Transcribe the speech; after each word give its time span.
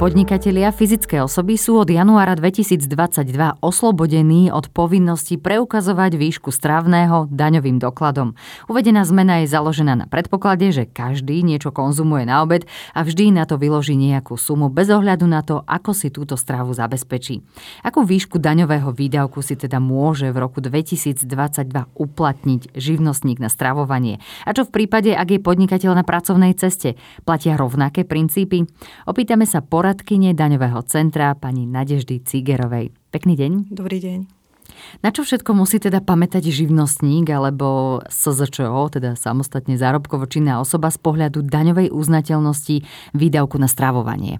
Podnikatelia 0.00 0.72
fyzické 0.72 1.20
osoby 1.20 1.60
sú 1.60 1.76
od 1.76 1.92
januára 1.92 2.32
2022 2.32 2.88
oslobodení 3.60 4.48
od 4.48 4.72
povinnosti 4.72 5.36
preukazovať 5.36 6.16
výšku 6.16 6.48
strávného 6.48 7.28
daňovým 7.28 7.76
dokladom. 7.76 8.32
Uvedená 8.64 9.04
zmena 9.04 9.44
je 9.44 9.52
založená 9.52 10.00
na 10.00 10.08
predpoklade, 10.08 10.72
že 10.72 10.88
každý 10.88 11.44
niečo 11.44 11.68
konzumuje 11.68 12.24
na 12.24 12.40
obed 12.40 12.64
a 12.96 13.04
vždy 13.04 13.28
na 13.28 13.44
to 13.44 13.60
vyloží 13.60 13.92
nejakú 13.92 14.40
sumu 14.40 14.72
bez 14.72 14.88
ohľadu 14.88 15.28
na 15.28 15.44
to, 15.44 15.60
ako 15.68 15.92
si 15.92 16.08
túto 16.08 16.32
strávu 16.40 16.72
zabezpečí. 16.72 17.44
Akú 17.84 18.00
výšku 18.00 18.40
daňového 18.40 18.96
výdavku 18.96 19.44
si 19.44 19.52
teda 19.52 19.84
môže 19.84 20.32
v 20.32 20.40
roku 20.40 20.64
2022 20.64 21.28
uplatniť 21.92 22.72
živnostník 22.72 23.36
na 23.36 23.52
stravovanie? 23.52 24.16
A 24.48 24.56
čo 24.56 24.64
v 24.64 24.72
prípade, 24.80 25.12
ak 25.12 25.28
je 25.28 25.44
podnikateľ 25.44 25.92
na 25.92 26.08
pracovnej 26.08 26.56
ceste? 26.56 26.96
Platia 27.28 27.60
rovnaké 27.60 28.08
princípy? 28.08 28.64
Opýtame 29.04 29.44
sa 29.44 29.60
porad 29.60 29.89
poradkyne 29.90 30.38
daňového 30.38 30.86
centra 30.86 31.34
pani 31.34 31.66
Nadeždy 31.66 32.22
Cigerovej. 32.22 32.94
Pekný 33.10 33.34
deň. 33.34 33.74
Dobrý 33.74 33.98
deň. 33.98 34.22
Na 35.02 35.10
čo 35.10 35.26
všetko 35.26 35.50
musí 35.50 35.82
teda 35.82 35.98
pamätať 35.98 36.46
živnostník 36.46 37.26
alebo 37.26 37.98
SZČO, 38.06 38.70
teda 38.94 39.18
samostatne 39.18 39.74
zárobkovo 39.74 40.30
činná 40.30 40.62
osoba 40.62 40.94
z 40.94 40.98
pohľadu 41.02 41.42
daňovej 41.42 41.90
uznateľnosti 41.90 42.86
výdavku 43.18 43.58
na 43.58 43.66
stravovanie? 43.66 44.38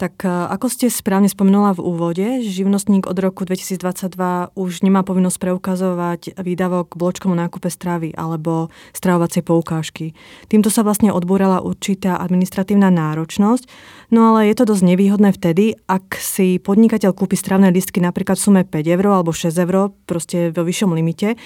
Tak 0.00 0.24
e, 0.24 0.32
ako 0.32 0.72
ste 0.72 0.88
správne 0.88 1.28
spomenula 1.28 1.76
v 1.76 1.84
úvode, 1.84 2.26
živnostník 2.40 3.04
od 3.04 3.20
roku 3.20 3.44
2022 3.44 4.16
už 4.56 4.80
nemá 4.80 5.04
povinnosť 5.04 5.36
preukazovať 5.36 6.40
výdavok 6.40 6.96
k 6.96 6.98
bločkomu 6.98 7.36
nákupe 7.36 7.68
stravy 7.68 8.16
alebo 8.16 8.72
stravovacej 8.96 9.44
poukážky. 9.44 10.16
Týmto 10.48 10.72
sa 10.72 10.88
vlastne 10.88 11.12
odbúrala 11.12 11.60
určitá 11.60 12.16
administratívna 12.16 12.88
náročnosť, 12.88 13.68
no 14.08 14.32
ale 14.32 14.48
je 14.48 14.56
to 14.56 14.72
dosť 14.72 14.88
nevýhodné 14.88 15.36
vtedy, 15.36 15.76
ak 15.84 16.16
si 16.16 16.56
podnikateľ 16.56 17.12
kúpi 17.12 17.36
stravné 17.36 17.68
listky 17.68 18.00
napríklad 18.00 18.40
v 18.40 18.44
sume 18.48 18.62
5 18.64 18.80
eur 18.96 19.04
alebo 19.04 19.36
6 19.36 19.52
eur, 19.52 19.92
proste 20.08 20.48
vo 20.48 20.64
vyššom 20.64 20.96
limite 20.96 21.36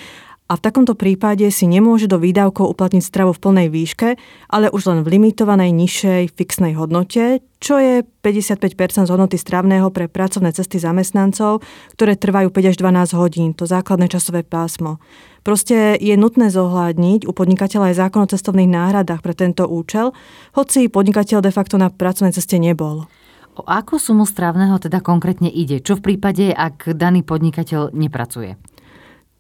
a 0.45 0.61
v 0.61 0.65
takomto 0.65 0.93
prípade 0.93 1.49
si 1.49 1.65
nemôže 1.65 2.05
do 2.05 2.21
výdavkov 2.21 2.69
uplatniť 2.77 3.01
stravu 3.01 3.33
v 3.33 3.41
plnej 3.41 3.69
výške, 3.73 4.09
ale 4.53 4.69
už 4.69 4.93
len 4.93 5.01
v 5.01 5.17
limitovanej 5.17 5.73
nižšej 5.73 6.37
fixnej 6.37 6.77
hodnote, 6.77 7.41
čo 7.65 7.81
je 7.81 8.05
55% 8.21 9.09
z 9.09 9.11
hodnoty 9.11 9.41
stravného 9.41 9.89
pre 9.89 10.05
pracovné 10.05 10.53
cesty 10.53 10.77
zamestnancov, 10.77 11.65
ktoré 11.97 12.21
trvajú 12.21 12.53
5 12.53 12.71
až 12.71 12.77
12 12.77 13.17
hodín, 13.17 13.49
to 13.57 13.65
základné 13.65 14.13
časové 14.13 14.45
pásmo. 14.45 15.01
Proste 15.41 15.97
je 15.97 16.13
nutné 16.13 16.53
zohľadniť 16.53 17.25
u 17.25 17.33
podnikateľa 17.33 17.97
aj 17.97 17.97
zákon 18.05 18.29
o 18.29 18.29
cestovných 18.29 18.69
náhradách 18.69 19.25
pre 19.25 19.33
tento 19.33 19.65
účel, 19.65 20.13
hoci 20.53 20.93
podnikateľ 20.93 21.41
de 21.41 21.53
facto 21.57 21.81
na 21.81 21.89
pracovnej 21.89 22.37
ceste 22.37 22.61
nebol. 22.61 23.09
O 23.57 23.63
akú 23.65 23.97
sumu 23.97 24.29
strávneho 24.29 24.77
teda 24.77 25.01
konkrétne 25.01 25.49
ide? 25.49 25.81
Čo 25.81 25.97
v 25.97 26.13
prípade, 26.13 26.53
ak 26.53 26.93
daný 26.93 27.25
podnikateľ 27.25 27.97
nepracuje? 27.97 28.74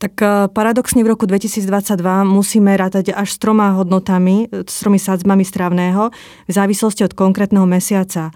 Tak 0.05 0.20
e, 0.20 0.52
paradoxne 0.52 1.00
v 1.00 1.16
roku 1.16 1.24
2022 1.24 1.64
musíme 2.28 2.77
rátať 2.77 3.16
až 3.16 3.33
s 3.33 3.41
troma 3.41 3.72
hodnotami, 3.72 4.52
e, 4.52 4.69
s 4.69 4.84
tromi 4.84 5.00
sadzbami 5.00 5.48
strávneho 5.48 6.12
v 6.44 6.52
závislosti 6.52 7.08
od 7.08 7.16
konkrétneho 7.16 7.64
mesiaca. 7.64 8.28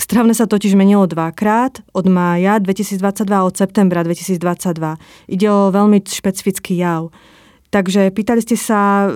Strávne 0.00 0.32
sa 0.32 0.48
totiž 0.48 0.72
menilo 0.72 1.04
dvakrát, 1.04 1.84
od 1.92 2.08
mája 2.08 2.56
2022 2.56 3.20
a 3.36 3.44
od 3.44 3.52
septembra 3.52 4.00
2022. 4.00 4.96
Ide 5.28 5.46
o 5.52 5.68
veľmi 5.68 6.00
špecifický 6.08 6.80
jav. 6.80 7.12
Takže 7.74 8.14
pýtali 8.14 8.38
ste 8.38 8.54
sa, 8.54 9.10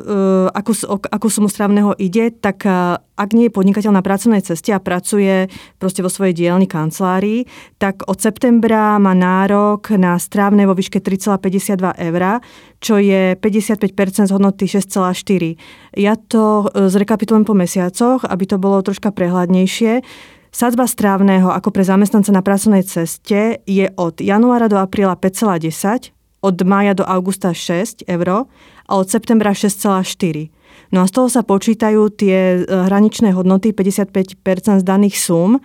akú, 0.50 0.74
akú 0.90 1.30
sumu 1.30 1.46
strávneho 1.46 1.94
ide, 1.94 2.34
tak 2.34 2.66
uh, 2.66 2.98
ak 3.14 3.30
nie 3.30 3.46
je 3.46 3.54
podnikateľ 3.54 3.94
na 3.94 4.02
pracovnej 4.02 4.42
ceste 4.42 4.74
a 4.74 4.82
pracuje 4.82 5.46
proste 5.78 6.02
vo 6.02 6.10
svojej 6.10 6.34
dielni 6.34 6.66
kancelárii, 6.66 7.46
tak 7.78 8.02
od 8.10 8.18
septembra 8.18 8.98
má 8.98 9.14
nárok 9.14 9.94
na 9.94 10.18
strávne 10.18 10.66
vo 10.66 10.74
výške 10.74 10.98
3,52 10.98 12.02
eur, 12.02 12.42
čo 12.82 12.98
je 12.98 13.38
55% 13.38 14.26
z 14.26 14.32
hodnoty 14.34 14.66
6,4. 14.66 15.54
Ja 15.94 16.18
to 16.18 16.66
uh, 16.66 16.90
zrekapitulujem 16.90 17.46
po 17.46 17.54
mesiacoch, 17.54 18.26
aby 18.26 18.42
to 18.42 18.58
bolo 18.58 18.82
troška 18.82 19.14
prehľadnejšie. 19.14 20.02
Sadzba 20.50 20.90
strávneho 20.90 21.54
ako 21.54 21.70
pre 21.70 21.86
zamestnanca 21.86 22.34
na 22.34 22.42
pracovnej 22.42 22.82
ceste 22.82 23.62
je 23.70 23.86
od 23.94 24.18
januára 24.18 24.66
do 24.66 24.82
apríla 24.82 25.14
5,10 25.14 26.17
od 26.40 26.56
mája 26.62 26.94
do 26.94 27.04
augusta 27.04 27.50
6 27.50 28.06
eur 28.06 28.46
a 28.88 28.92
od 28.96 29.06
septembra 29.10 29.52
6,4. 29.52 30.50
No 30.94 31.04
a 31.04 31.06
z 31.06 31.12
toho 31.12 31.28
sa 31.28 31.42
počítajú 31.44 32.08
tie 32.14 32.62
e, 32.62 32.64
hraničné 32.64 33.36
hodnoty 33.36 33.76
55% 33.76 34.80
z 34.80 34.84
daných 34.86 35.20
sum 35.20 35.60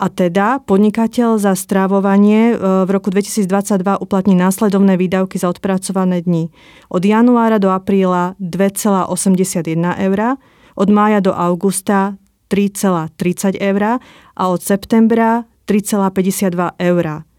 a 0.00 0.06
teda 0.08 0.64
podnikateľ 0.64 1.36
za 1.36 1.52
strávovanie 1.52 2.54
e, 2.54 2.86
v 2.86 2.90
roku 2.90 3.12
2022 3.12 4.00
uplatní 4.00 4.34
následovné 4.38 4.96
výdavky 4.96 5.36
za 5.36 5.52
odpracované 5.52 6.24
dni. 6.24 6.48
Od 6.88 7.02
januára 7.04 7.60
do 7.60 7.68
apríla 7.68 8.38
2,81 8.40 9.68
eur, 10.08 10.40
od 10.72 10.88
mája 10.88 11.20
do 11.20 11.36
augusta 11.36 12.16
3,30 12.48 13.60
eur 13.60 14.00
a 14.36 14.42
od 14.48 14.60
septembra 14.60 15.44
3,52 15.68 16.80
eur. 16.80 17.31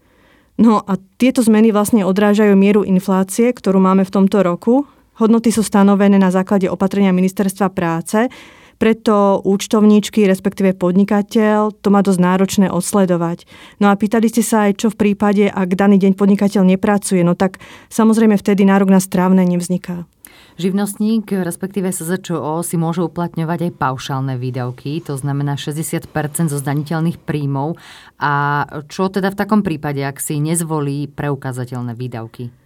No 0.54 0.78
a 0.86 0.94
tieto 1.18 1.42
zmeny 1.42 1.74
vlastne 1.74 2.06
odrážajú 2.06 2.54
mieru 2.54 2.86
inflácie, 2.86 3.50
ktorú 3.50 3.82
máme 3.82 4.06
v 4.06 4.14
tomto 4.14 4.46
roku. 4.46 4.86
Hodnoty 5.18 5.50
sú 5.50 5.66
stanovené 5.66 6.18
na 6.18 6.30
základe 6.30 6.70
opatrenia 6.70 7.10
Ministerstva 7.10 7.70
práce, 7.74 8.30
preto 8.78 9.38
účtovníčky, 9.46 10.26
respektíve 10.26 10.74
podnikateľ, 10.74 11.78
to 11.78 11.88
má 11.94 12.02
dosť 12.02 12.20
náročné 12.20 12.66
odsledovať. 12.70 13.46
No 13.78 13.90
a 13.90 13.94
pýtali 13.94 14.26
ste 14.26 14.42
sa 14.42 14.66
aj, 14.66 14.82
čo 14.82 14.88
v 14.90 14.98
prípade, 14.98 15.46
ak 15.46 15.78
daný 15.78 16.02
deň 16.02 16.18
podnikateľ 16.18 16.62
nepracuje, 16.66 17.22
no 17.22 17.38
tak 17.38 17.62
samozrejme 17.90 18.34
vtedy 18.34 18.66
nárok 18.66 18.90
na 18.90 18.98
strávne 18.98 19.46
nevzniká. 19.46 20.06
Živnostník, 20.56 21.34
respektíve 21.34 21.90
SZČO, 21.90 22.62
si 22.62 22.78
môže 22.78 23.02
uplatňovať 23.02 23.70
aj 23.70 23.72
paušálne 23.76 24.34
výdavky, 24.38 25.02
to 25.02 25.18
znamená 25.18 25.58
60% 25.58 26.08
zo 26.50 26.58
zdaniteľných 26.62 27.18
príjmov. 27.22 27.76
A 28.22 28.64
čo 28.86 29.10
teda 29.10 29.34
v 29.34 29.38
takom 29.38 29.60
prípade, 29.66 30.00
ak 30.00 30.22
si 30.22 30.38
nezvolí 30.38 31.10
preukázateľné 31.10 31.98
výdavky? 31.98 32.63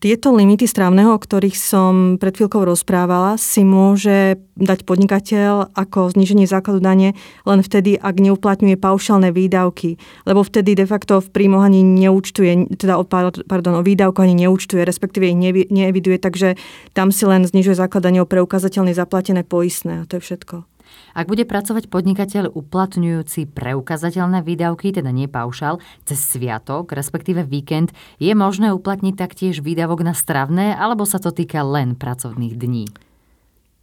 Tieto 0.00 0.36
limity 0.36 0.68
strávneho, 0.68 1.16
o 1.16 1.22
ktorých 1.22 1.56
som 1.56 2.20
pred 2.20 2.36
chvíľkou 2.36 2.68
rozprávala, 2.68 3.40
si 3.40 3.64
môže 3.64 4.36
dať 4.60 4.84
podnikateľ 4.84 5.72
ako 5.72 6.12
zníženie 6.12 6.44
základu 6.44 6.84
dane 6.84 7.16
len 7.48 7.60
vtedy, 7.64 7.96
ak 7.96 8.20
neuplatňuje 8.20 8.76
paušálne 8.76 9.32
výdavky, 9.32 9.96
lebo 10.28 10.44
vtedy 10.44 10.76
de 10.76 10.84
facto 10.84 11.24
v 11.24 11.32
príjmoch 11.32 11.64
ani 11.64 11.80
neúčtuje, 11.80 12.76
teda 12.76 13.00
pardon, 13.48 13.80
o 13.80 13.86
výdavku 13.86 14.20
ani 14.20 14.36
neúčtuje, 14.36 14.84
respektíve 14.84 15.32
ich 15.32 15.38
neeviduje, 15.72 16.20
takže 16.20 16.60
tam 16.92 17.08
si 17.08 17.24
len 17.24 17.48
znižuje 17.48 17.78
základ 17.78 18.04
dane 18.04 18.20
o 18.20 18.28
preukázateľne 18.28 18.92
zaplatené 18.92 19.48
poistné 19.48 20.04
a 20.04 20.06
to 20.06 20.20
je 20.20 20.24
všetko. 20.28 20.68
Ak 21.12 21.26
bude 21.26 21.42
pracovať 21.42 21.90
podnikateľ 21.90 22.54
uplatňujúci 22.54 23.50
preukazateľné 23.50 24.46
výdavky, 24.46 24.94
teda 24.94 25.10
nie 25.10 25.26
paušal, 25.26 25.82
cez 26.06 26.22
sviatok, 26.22 26.94
respektíve 26.94 27.42
víkend, 27.42 27.90
je 28.22 28.30
možné 28.32 28.70
uplatniť 28.70 29.14
taktiež 29.18 29.60
výdavok 29.60 30.06
na 30.06 30.14
stravné, 30.14 30.78
alebo 30.78 31.02
sa 31.02 31.18
to 31.18 31.34
týka 31.34 31.66
len 31.66 31.98
pracovných 31.98 32.54
dní? 32.54 33.09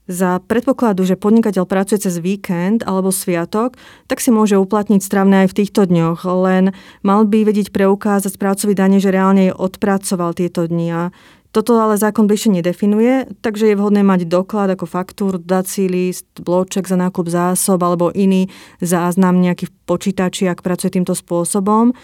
Za 0.07 0.40
predpokladu, 0.40 1.03
že 1.03 1.19
podnikateľ 1.19 1.68
pracuje 1.68 2.00
cez 2.07 2.23
víkend 2.23 2.88
alebo 2.88 3.12
sviatok, 3.12 3.75
tak 4.07 4.23
si 4.23 4.31
môže 4.31 4.56
uplatniť 4.56 5.03
stravné 5.03 5.44
aj 5.44 5.47
v 5.51 5.57
týchto 5.59 5.84
dňoch, 5.84 6.23
len 6.23 6.72
mal 7.03 7.28
by 7.28 7.44
vedieť 7.44 7.75
preukázať 7.75 8.40
správcovi 8.40 8.72
dane, 8.72 9.03
že 9.03 9.12
reálne 9.12 9.51
odpracoval 9.51 10.31
tieto 10.31 10.63
dni 10.63 10.88
a 10.96 11.03
toto 11.51 11.79
ale 11.79 11.97
zákon 11.97 12.29
bližšie 12.29 12.59
nedefinuje, 12.59 13.34
takže 13.41 13.72
je 13.72 13.79
vhodné 13.79 14.06
mať 14.06 14.29
doklad 14.29 14.70
ako 14.78 14.85
faktúr, 14.85 15.41
dací 15.41 15.90
list, 15.90 16.28
bloček 16.37 16.85
za 16.85 16.99
nákup 16.99 17.26
zásob 17.26 17.81
alebo 17.81 18.14
iný 18.14 18.52
záznam 18.78 19.41
nejaký 19.41 19.66
v 19.66 19.73
počítači, 19.87 20.46
ak 20.52 20.61
pracuje 20.61 20.99
týmto 20.99 21.17
spôsobom. 21.17 21.97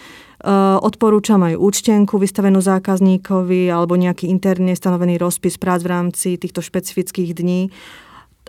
Uh, 0.44 0.76
odporúčam 0.84 1.40
aj 1.40 1.56
účtenku 1.56 2.20
vystavenú 2.20 2.60
zákazníkovi 2.60 3.64
alebo 3.72 3.96
nejaký 3.96 4.28
interne 4.28 4.76
stanovený 4.76 5.16
rozpis 5.16 5.56
prác 5.56 5.80
v 5.80 5.88
rámci 5.88 6.36
týchto 6.36 6.60
špecifických 6.60 7.32
dní. 7.32 7.72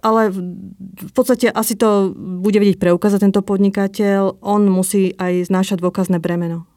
Ale 0.04 0.28
v 0.28 1.12
podstate 1.16 1.48
asi 1.48 1.80
to 1.80 2.12
bude 2.12 2.60
vedieť 2.60 2.84
preukázať 2.84 3.32
tento 3.32 3.40
podnikateľ. 3.48 4.44
On 4.44 4.68
musí 4.68 5.16
aj 5.16 5.48
znášať 5.48 5.80
dôkazné 5.80 6.20
bremeno. 6.20 6.68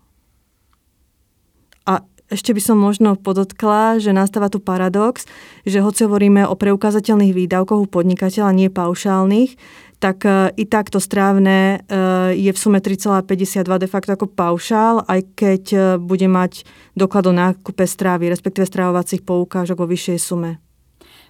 A 1.83 2.07
ešte 2.31 2.53
by 2.53 2.61
som 2.63 2.79
možno 2.79 3.17
podotkla, 3.17 3.99
že 3.99 4.13
nastáva 4.13 4.53
tu 4.53 4.61
paradox, 4.61 5.25
že 5.65 5.81
hoci 5.81 6.05
hovoríme 6.05 6.45
o 6.45 6.55
preukázateľných 6.55 7.33
výdavkoch 7.33 7.81
u 7.81 7.89
podnikateľa, 7.89 8.53
nie 8.53 8.69
paušálnych, 8.69 9.57
tak 9.99 10.25
e, 10.25 10.55
i 10.55 10.65
takto 10.67 11.03
strávne 11.03 11.83
e, 11.83 11.99
je 12.39 12.51
v 12.55 12.59
sume 12.59 12.79
3,52 12.79 13.67
de 13.83 13.89
facto 13.91 14.15
ako 14.15 14.31
paušál, 14.31 15.03
aj 15.11 15.21
keď 15.35 15.63
e, 15.75 15.79
bude 15.99 16.31
mať 16.31 16.63
doklad 16.95 17.27
o 17.27 17.35
nákupe 17.35 17.83
strávy, 17.83 18.31
respektíve 18.31 18.67
strávovacích 18.67 19.27
poukážok 19.27 19.83
vo 19.83 19.87
vyššej 19.91 20.19
sume. 20.23 20.68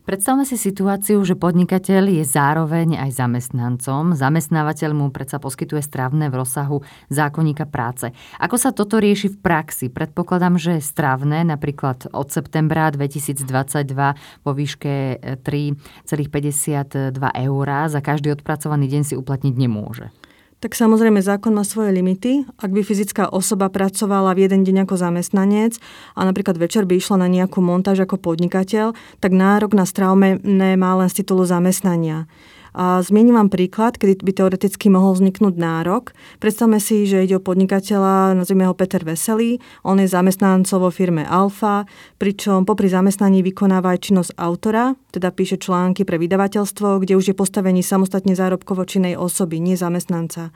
Predstavme 0.09 0.49
si 0.49 0.57
situáciu, 0.57 1.21
že 1.21 1.37
podnikateľ 1.37 2.09
je 2.09 2.25
zároveň 2.25 2.97
aj 2.97 3.21
zamestnancom. 3.21 4.17
Zamestnávateľ 4.17 4.97
mu 4.97 5.13
predsa 5.13 5.37
poskytuje 5.37 5.85
strávne 5.85 6.33
v 6.33 6.41
rozsahu 6.41 6.81
zákonníka 7.13 7.69
práce. 7.69 8.09
Ako 8.41 8.57
sa 8.57 8.73
toto 8.73 9.05
rieši 9.05 9.37
v 9.37 9.37
praxi? 9.37 9.93
Predpokladám, 9.93 10.57
že 10.57 10.81
strávne 10.81 11.45
napríklad 11.45 12.09
od 12.17 12.33
septembra 12.33 12.89
2022 12.89 13.45
vo 14.49 14.53
výške 14.57 15.21
3,52 15.45 17.21
eur 17.21 17.69
za 17.93 18.01
každý 18.01 18.33
odpracovaný 18.33 18.89
deň 18.89 19.13
si 19.13 19.13
uplatniť 19.13 19.55
nemôže. 19.61 20.09
Tak 20.59 20.75
samozrejme 20.75 21.23
zákon 21.23 21.55
má 21.55 21.63
svoje 21.63 21.95
limity. 21.95 22.43
Ak 22.59 22.75
by 22.75 22.83
fyzická 22.83 23.31
osoba 23.31 23.71
pracovala 23.71 24.35
v 24.35 24.51
jeden 24.51 24.67
deň 24.67 24.91
ako 24.91 24.99
zamestnanec 24.99 25.79
a 26.19 26.27
napríklad 26.27 26.59
večer 26.59 26.83
by 26.83 26.99
išla 26.99 27.23
na 27.23 27.31
nejakú 27.31 27.63
montáž 27.63 28.03
ako 28.03 28.19
podnikateľ, 28.19 28.91
tak 29.23 29.31
nárok 29.31 29.79
na 29.79 29.87
strávne 29.87 30.43
má 30.75 30.99
len 30.99 31.07
z 31.07 31.23
titulu 31.23 31.47
zamestnania. 31.47 32.27
A 32.77 33.01
zmiením 33.01 33.39
vám 33.39 33.49
príklad, 33.49 33.97
kedy 33.97 34.21
by 34.21 34.33
teoreticky 34.33 34.93
mohol 34.93 35.17
vzniknúť 35.17 35.55
nárok. 35.57 36.13
Predstavme 36.43 36.83
si, 36.83 37.09
že 37.09 37.25
ide 37.25 37.39
o 37.39 37.45
podnikateľa, 37.45 38.37
nazvime 38.37 38.69
ho 38.69 38.75
Peter 38.77 39.01
Veselý. 39.05 39.61
On 39.85 39.97
je 39.97 40.09
zamestnancov 40.11 40.85
vo 40.85 40.91
firme 40.93 41.25
Alfa, 41.25 41.89
pričom 42.21 42.69
popri 42.69 42.93
zamestnaní 42.93 43.41
vykonáva 43.41 43.97
aj 43.97 44.13
činnosť 44.13 44.33
autora, 44.37 44.99
teda 45.15 45.33
píše 45.33 45.57
články 45.57 46.05
pre 46.05 46.21
vydavateľstvo, 46.21 47.01
kde 47.01 47.17
už 47.17 47.33
je 47.33 47.39
postavení 47.39 47.81
samostatne 47.81 48.37
zárobkovo 48.37 48.85
činnej 48.85 49.17
osoby, 49.17 49.63
nie 49.63 49.79
zamestnanca. 49.79 50.51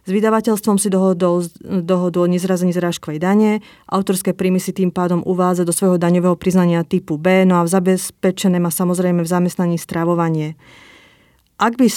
S 0.00 0.10
vydavateľstvom 0.16 0.80
si 0.80 0.88
dohodol 0.88 1.44
dohodu 1.60 2.24
o 2.24 2.26
nezrazení 2.26 2.72
zrážkovej 2.72 3.20
dane, 3.20 3.60
autorské 3.84 4.32
príjmy 4.32 4.56
si 4.56 4.72
tým 4.72 4.88
pádom 4.88 5.20
uvádza 5.28 5.68
do 5.68 5.76
svojho 5.76 6.00
daňového 6.00 6.40
priznania 6.40 6.80
typu 6.88 7.20
B, 7.20 7.44
no 7.44 7.60
a 7.60 7.66
v 7.68 7.72
zabezpečené 7.72 8.56
má 8.56 8.72
samozrejme 8.72 9.20
v 9.20 9.28
zamestnaní 9.28 9.76
strávovanie. 9.76 10.56
Ak 11.60 11.76
by 11.76 11.92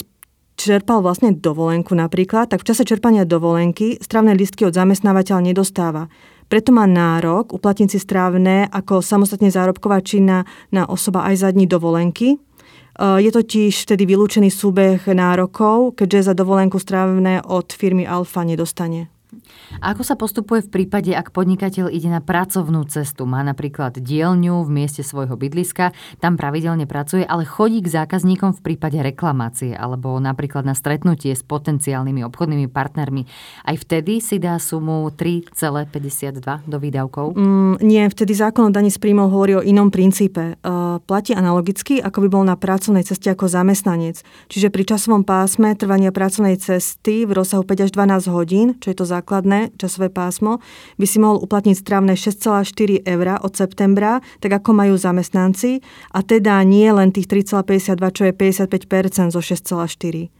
čerpal 0.59 0.99
vlastne 0.99 1.31
dovolenku 1.31 1.95
napríklad, 1.95 2.51
tak 2.51 2.61
v 2.61 2.67
čase 2.67 2.83
čerpania 2.83 3.23
dovolenky 3.23 3.95
strávne 4.03 4.35
listky 4.35 4.67
od 4.67 4.75
zamestnávateľa 4.75 5.39
nedostáva. 5.39 6.11
Preto 6.51 6.75
má 6.75 6.83
nárok 6.83 7.55
uplatniť 7.55 7.89
si 7.95 7.99
strávne 8.03 8.67
ako 8.67 8.99
samostatne 8.99 9.47
zárobková 9.47 10.03
činná 10.03 10.43
na 10.75 10.83
osoba 10.83 11.23
aj 11.31 11.47
za 11.47 11.49
dní 11.55 11.65
dovolenky. 11.65 12.35
E, 12.35 12.37
je 13.23 13.31
totiž 13.31 13.87
vtedy 13.87 14.03
vylúčený 14.03 14.51
súbeh 14.51 14.99
nárokov, 15.07 15.95
keďže 15.95 16.29
za 16.29 16.33
dovolenku 16.35 16.75
strávne 16.75 17.39
od 17.47 17.71
firmy 17.71 18.03
Alfa 18.03 18.43
nedostane. 18.43 19.07
Ako 19.81 20.05
sa 20.05 20.13
postupuje 20.13 20.61
v 20.63 20.69
prípade, 20.69 21.11
ak 21.11 21.33
podnikateľ 21.33 21.89
ide 21.89 22.07
na 22.07 22.21
pracovnú 22.21 22.85
cestu? 22.85 23.25
Má 23.25 23.41
napríklad 23.41 23.97
dielňu 23.97 24.61
v 24.61 24.69
mieste 24.69 25.01
svojho 25.01 25.33
bydliska, 25.33 25.95
tam 26.21 26.37
pravidelne 26.37 26.85
pracuje, 26.85 27.25
ale 27.25 27.43
chodí 27.43 27.81
k 27.81 27.89
zákazníkom 27.89 28.53
v 28.59 28.61
prípade 28.61 29.01
reklamácie 29.01 29.73
alebo 29.73 30.15
napríklad 30.21 30.63
na 30.63 30.77
stretnutie 30.77 31.33
s 31.33 31.41
potenciálnymi 31.41 32.21
obchodnými 32.27 32.69
partnermi. 32.69 33.25
Aj 33.65 33.75
vtedy 33.75 34.21
si 34.21 34.37
dá 34.37 34.61
sumu 34.61 35.09
3,52 35.09 36.69
do 36.69 36.77
výdavkov? 36.77 37.33
Mm, 37.33 37.81
nie, 37.81 38.03
vtedy 38.07 38.37
zákon 38.37 38.69
o 38.69 38.71
daní 38.71 38.93
z 38.93 39.01
príjmov 39.01 39.33
hovorí 39.33 39.57
o 39.57 39.65
inom 39.65 39.89
princípe. 39.89 40.55
Uh, 40.61 41.01
platí 41.03 41.33
analogicky, 41.33 41.99
ako 41.99 42.23
by 42.23 42.27
bol 42.29 42.43
na 42.45 42.55
pracovnej 42.55 43.03
ceste 43.03 43.33
ako 43.33 43.49
zamestnanec. 43.49 44.21
Čiže 44.47 44.69
pri 44.69 44.83
časovom 44.85 45.25
pásme 45.25 45.73
trvania 45.75 46.13
pracovnej 46.13 46.55
cesty 46.61 47.25
v 47.25 47.31
rozsahu 47.35 47.65
5 47.65 47.85
až 47.87 47.91
12 47.91 48.29
hodín, 48.35 48.67
čo 48.79 48.93
je 48.93 48.97
to 48.97 49.05
základné, 49.43 49.75
časové 49.75 50.07
pásmo, 50.09 50.63
by 50.95 51.05
si 51.05 51.19
mohol 51.19 51.43
uplatniť 51.43 51.75
strávne 51.75 52.15
6,4 52.15 53.03
eur 53.03 53.27
od 53.43 53.51
septembra, 53.51 54.23
tak 54.39 54.63
ako 54.63 54.71
majú 54.71 54.95
zamestnanci, 54.95 55.83
a 56.15 56.23
teda 56.23 56.63
nie 56.63 56.87
len 56.87 57.11
tých 57.11 57.27
3,52, 57.27 58.15
čo 58.15 58.23
je 58.23 58.33
55% 58.33 59.35
zo 59.35 59.41
6,4. 59.43 60.31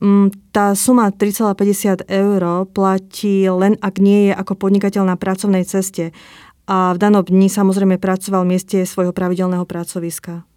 Mm, 0.00 0.32
tá 0.52 0.72
suma 0.72 1.12
3,50 1.12 2.08
eur 2.08 2.42
platí 2.72 3.44
len 3.44 3.76
ak 3.80 4.00
nie 4.00 4.28
je 4.28 4.32
ako 4.32 4.56
podnikateľ 4.56 5.04
na 5.04 5.16
pracovnej 5.20 5.68
ceste 5.68 6.16
a 6.64 6.96
v 6.96 6.98
danom 6.98 7.20
dni 7.20 7.52
samozrejme 7.52 8.00
pracoval 8.00 8.48
v 8.48 8.56
mieste 8.56 8.78
svojho 8.88 9.12
pravidelného 9.12 9.68
pracoviska. 9.68 10.48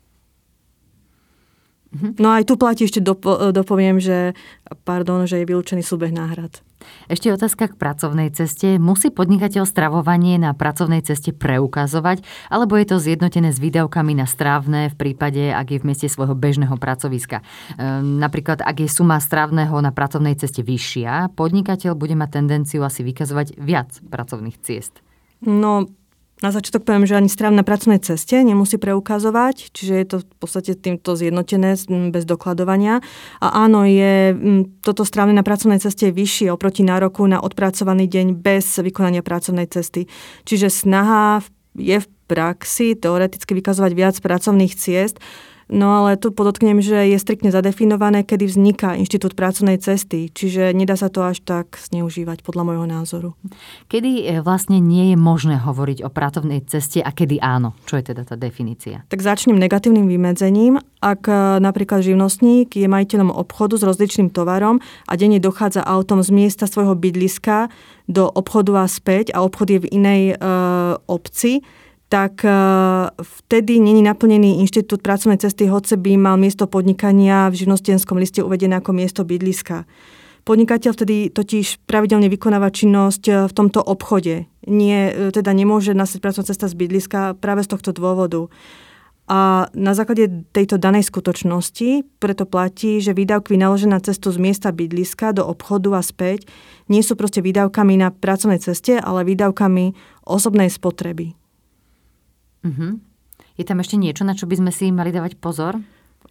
Mhm. 1.95 2.19
No 2.19 2.31
aj 2.31 2.47
tu 2.47 2.55
platí 2.55 2.87
ešte 2.87 2.99
dopoviem, 3.55 3.99
že, 3.99 4.35
pardon, 4.83 5.23
že 5.27 5.43
je 5.43 5.47
vylúčený 5.47 5.83
súbeh 5.83 6.11
náhrad. 6.11 6.64
Ešte 7.05 7.31
otázka 7.31 7.71
k 7.71 7.79
pracovnej 7.79 8.33
ceste. 8.33 8.81
Musí 8.81 9.13
podnikateľ 9.13 9.63
stravovanie 9.65 10.41
na 10.41 10.51
pracovnej 10.57 11.05
ceste 11.05 11.31
preukazovať, 11.31 12.25
alebo 12.49 12.75
je 12.75 12.85
to 12.89 12.97
zjednotené 12.97 13.53
s 13.53 13.61
výdavkami 13.61 14.17
na 14.17 14.25
strávne 14.25 14.89
v 14.91 14.95
prípade, 14.97 15.53
ak 15.53 15.67
je 15.71 15.79
v 15.81 15.87
mieste 15.87 16.07
svojho 16.09 16.33
bežného 16.33 16.75
pracoviska? 16.75 17.41
Ehm, 17.77 18.17
napríklad, 18.19 18.61
ak 18.65 18.85
je 18.85 18.89
suma 18.89 19.21
strávneho 19.21 19.77
na 19.81 19.93
pracovnej 19.93 20.35
ceste 20.37 20.65
vyššia, 20.65 21.33
podnikateľ 21.37 21.93
bude 21.93 22.17
mať 22.17 22.41
tendenciu 22.41 22.81
asi 22.83 23.05
vykazovať 23.05 23.57
viac 23.61 24.01
pracovných 24.09 24.57
ciest. 24.61 24.99
No, 25.45 25.85
na 26.43 26.51
začiatok 26.51 26.83
poviem, 26.83 27.07
že 27.07 27.15
ani 27.15 27.31
stráv 27.31 27.55
na 27.55 27.63
pracovnej 27.63 28.03
ceste 28.03 28.35
nemusí 28.43 28.75
preukazovať, 28.75 29.71
čiže 29.71 29.93
je 29.95 30.05
to 30.05 30.17
v 30.19 30.35
podstate 30.35 30.75
týmto 30.75 31.15
zjednotené 31.15 31.79
bez 32.11 32.27
dokladovania. 32.27 32.99
A 33.39 33.63
áno, 33.63 33.87
je 33.87 34.35
toto 34.83 35.07
strávne 35.07 35.31
na 35.31 35.47
pracovnej 35.47 35.79
ceste 35.79 36.11
vyššie 36.11 36.51
oproti 36.51 36.83
nároku 36.83 37.23
na 37.23 37.39
odpracovaný 37.39 38.11
deň 38.11 38.35
bez 38.35 38.67
vykonania 38.83 39.23
pracovnej 39.23 39.71
cesty. 39.71 40.11
Čiže 40.43 40.67
snaha 40.67 41.39
je 41.79 42.03
v 42.03 42.07
praxi 42.27 42.99
teoreticky 42.99 43.55
vykazovať 43.55 43.91
viac 43.95 44.15
pracovných 44.19 44.75
ciest, 44.75 45.23
No 45.65 45.97
ale 45.97 46.13
tu 46.13 46.29
podotknem, 46.29 46.77
že 46.77 47.09
je 47.09 47.17
striktne 47.17 47.49
zadefinované, 47.49 48.21
kedy 48.21 48.45
vzniká 48.45 48.93
inštitút 48.93 49.33
pracovnej 49.33 49.81
cesty, 49.81 50.29
čiže 50.29 50.69
nedá 50.77 50.93
sa 50.93 51.09
to 51.09 51.25
až 51.25 51.41
tak 51.41 51.81
zneužívať 51.81 52.45
podľa 52.45 52.63
môjho 52.69 52.85
názoru. 52.85 53.29
Kedy 53.89 54.29
e, 54.29 54.45
vlastne 54.45 54.77
nie 54.77 55.13
je 55.13 55.17
možné 55.17 55.57
hovoriť 55.57 56.05
o 56.05 56.13
pracovnej 56.13 56.61
ceste 56.69 57.01
a 57.01 57.09
kedy 57.09 57.41
áno? 57.41 57.73
Čo 57.89 57.97
je 57.97 58.13
teda 58.13 58.21
tá 58.29 58.37
definícia? 58.37 59.09
Tak 59.09 59.25
začnem 59.25 59.57
negatívnym 59.57 60.05
vymedzením. 60.05 60.77
Ak 61.01 61.25
e, 61.25 61.57
napríklad 61.57 62.05
živnostník 62.05 62.77
je 62.77 62.85
majiteľom 62.85 63.33
obchodu 63.33 63.81
s 63.81 63.87
rozličným 63.89 64.29
tovarom 64.29 64.77
a 65.09 65.17
denne 65.17 65.41
dochádza 65.41 65.81
autom 65.81 66.21
z 66.21 66.29
miesta 66.29 66.69
svojho 66.69 66.93
bydliska 66.93 67.73
do 68.05 68.29
obchodu 68.29 68.85
a 68.85 68.85
späť 68.85 69.33
a 69.33 69.41
obchod 69.41 69.67
je 69.73 69.79
v 69.81 69.89
inej 69.89 70.21
e, 70.29 70.35
obci, 71.09 71.65
tak 72.05 72.45
e, 72.45 72.49
vtedy 73.17 73.81
není 73.81 74.05
naplnený 74.05 74.61
inštitút 74.61 75.01
pracovnej 75.01 75.41
cesty, 75.41 75.65
hoci 75.65 75.97
by 75.97 76.17
mal 76.21 76.37
miesto 76.37 76.69
podnikania 76.69 77.49
v 77.49 77.65
živnostenskom 77.65 78.21
liste 78.21 78.45
uvedené 78.45 78.77
ako 78.77 78.93
miesto 78.93 79.25
bydliska. 79.25 79.89
Podnikateľ 80.45 80.91
vtedy 80.93 81.33
totiž 81.33 81.89
pravidelne 81.89 82.29
vykonáva 82.29 82.69
činnosť 82.69 83.23
e, 83.25 83.33
v 83.49 83.53
tomto 83.57 83.81
obchode. 83.81 84.45
Nie, 84.69 84.99
e, 85.09 85.33
teda 85.33 85.49
nemôže 85.57 85.97
nastať 85.97 86.21
pracovná 86.21 86.45
cesta 86.45 86.69
z 86.69 86.77
bydliska 86.77 87.41
práve 87.41 87.65
z 87.65 87.73
tohto 87.73 87.89
dôvodu. 87.89 88.45
A 89.25 89.65
na 89.73 89.97
základe 89.97 90.45
tejto 90.53 90.77
danej 90.77 91.09
skutočnosti 91.09 92.21
preto 92.21 92.45
platí, 92.45 93.01
že 93.01 93.17
výdavky 93.17 93.57
vynaložené 93.57 93.97
na 93.97 94.01
cestu 94.05 94.29
z 94.29 94.37
miesta 94.37 94.69
bydliska 94.69 95.33
do 95.33 95.49
obchodu 95.49 95.97
a 95.97 96.05
späť 96.05 96.45
nie 96.93 97.01
sú 97.01 97.17
proste 97.17 97.41
výdavkami 97.41 97.97
na 97.97 98.13
pracovnej 98.13 98.61
ceste, 98.61 99.01
ale 99.01 99.25
výdavkami 99.25 99.97
osobnej 100.29 100.69
spotreby. 100.69 101.33
Uh-huh. 102.65 102.97
Je 103.55 103.63
tam 103.63 103.79
ešte 103.79 103.95
niečo, 103.95 104.25
na 104.25 104.33
čo 104.33 104.49
by 104.49 104.57
sme 104.59 104.71
si 104.73 104.89
mali 104.89 105.13
dávať 105.13 105.37
pozor? 105.37 105.77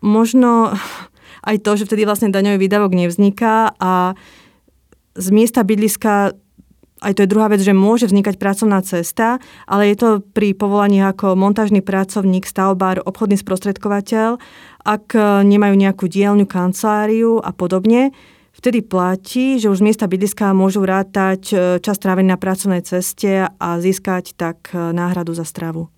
Možno 0.03 0.75
aj 1.49 1.57
to, 1.63 1.79
že 1.79 1.87
vtedy 1.87 2.05
vlastne 2.05 2.35
daňový 2.35 2.59
výdavok 2.59 2.93
nevzniká 2.93 3.79
a 3.79 4.19
z 5.15 5.27
miesta 5.31 5.63
bydliska 5.63 6.35
aj 7.05 7.21
to 7.21 7.23
je 7.29 7.33
druhá 7.37 7.53
vec, 7.53 7.61
že 7.61 7.77
môže 7.77 8.09
vznikať 8.09 8.41
pracovná 8.41 8.81
cesta, 8.81 9.37
ale 9.69 9.93
je 9.93 9.97
to 10.01 10.09
pri 10.25 10.57
povolaní 10.57 11.05
ako 11.05 11.37
montážny 11.37 11.85
pracovník, 11.85 12.49
stavbár, 12.49 13.05
obchodný 13.05 13.37
sprostredkovateľ, 13.37 14.41
ak 14.89 15.13
nemajú 15.45 15.75
nejakú 15.77 16.09
dielňu, 16.09 16.49
kanceláriu 16.49 17.45
a 17.45 17.53
podobne, 17.53 18.17
vtedy 18.57 18.81
platí, 18.81 19.61
že 19.61 19.69
už 19.69 19.85
z 19.85 19.87
miesta 19.93 20.09
bydliska 20.09 20.57
môžu 20.57 20.87
rátať 20.87 21.43
e, 21.51 21.55
čas 21.83 21.99
trávený 21.99 22.33
na 22.33 22.39
pracovnej 22.39 22.81
ceste 22.87 23.51
a 23.51 23.69
získať 23.83 24.39
tak 24.39 24.71
e, 24.73 24.95
náhradu 24.95 25.35
za 25.35 25.45
stravu. 25.45 25.91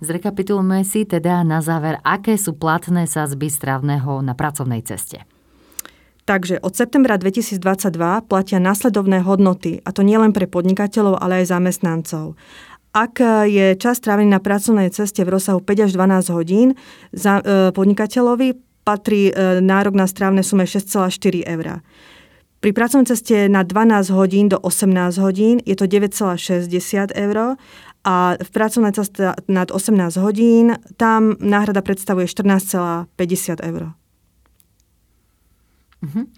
Zrekapitulujme 0.00 0.82
si 0.82 1.06
teda 1.08 1.42
na 1.42 1.62
záver, 1.64 1.98
aké 2.02 2.34
sú 2.34 2.56
platné 2.56 3.06
sazby 3.06 3.48
stravného 3.48 4.22
na 4.22 4.32
pracovnej 4.32 4.82
ceste. 4.82 5.22
Takže 6.24 6.56
od 6.64 6.72
septembra 6.72 7.20
2022 7.20 7.60
platia 8.24 8.56
následovné 8.56 9.20
hodnoty, 9.20 9.84
a 9.84 9.92
to 9.92 10.00
nielen 10.00 10.32
pre 10.32 10.48
podnikateľov, 10.48 11.20
ale 11.20 11.44
aj 11.44 11.52
zamestnancov. 11.52 12.40
Ak 12.94 13.20
je 13.44 13.74
čas 13.76 14.00
strávený 14.00 14.32
na 14.32 14.40
pracovnej 14.40 14.88
ceste 14.88 15.20
v 15.26 15.36
rozsahu 15.36 15.60
5 15.60 15.84
až 15.84 15.90
12 15.98 16.30
hodín, 16.32 16.68
za, 17.10 17.42
e, 17.42 17.74
podnikateľovi 17.74 18.54
patrí 18.86 19.34
e, 19.34 19.60
nárok 19.60 19.98
na 19.98 20.06
strávne 20.06 20.46
sume 20.46 20.64
6,4 20.64 21.42
eur. 21.42 21.82
Pri 22.64 22.70
pracovnej 22.72 23.10
ceste 23.10 23.50
na 23.52 23.60
12 23.60 24.08
hodín 24.14 24.48
do 24.48 24.56
18 24.56 25.20
hodín 25.20 25.60
je 25.68 25.76
to 25.76 25.84
9,60 25.84 27.12
eur 27.12 27.60
a 28.04 28.36
v 28.36 28.50
pracovná 28.52 28.92
cesta 28.92 29.34
nad 29.48 29.72
18 29.72 30.20
hodín 30.20 30.76
tam 31.00 31.40
náhrada 31.40 31.80
predstavuje 31.80 32.28
14,50 32.28 33.64
eur. 33.64 33.96
Uh-huh. 36.04 36.28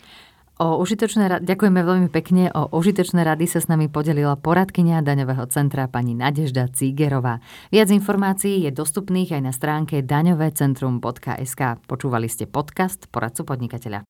O 0.57 0.81
užitočné 0.81 1.29
rady, 1.29 1.43
ďakujeme 1.53 1.81
veľmi 1.85 2.09
pekne. 2.09 2.49
O 2.49 2.73
užitočné 2.73 3.21
rady 3.29 3.45
sa 3.45 3.61
s 3.61 3.69
nami 3.69 3.93
podelila 3.93 4.41
poradkynia 4.41 5.05
daňového 5.05 5.45
centra 5.53 5.85
pani 5.85 6.17
Nadežda 6.17 6.73
Cígerová. 6.73 7.45
Viac 7.69 7.93
informácií 7.93 8.65
je 8.65 8.73
dostupných 8.73 9.37
aj 9.37 9.43
na 9.45 9.53
stránke 9.53 10.01
daňovecentrum.sk. 10.01 11.61
Počúvali 11.85 12.33
ste 12.33 12.49
podcast 12.49 13.05
Poradcu 13.13 13.45
podnikateľa. 13.45 14.01